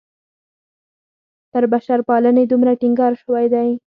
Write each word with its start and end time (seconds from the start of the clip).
پر 1.51 1.63
بشرپالنې 1.71 2.43
دومره 2.51 2.71
ټینګار 2.81 3.13
شوی 3.23 3.45
دی. 3.53 3.69